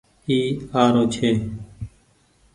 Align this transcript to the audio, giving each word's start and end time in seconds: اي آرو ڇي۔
اي 0.29 0.37
آرو 0.81 1.03
ڇي۔ 1.13 1.29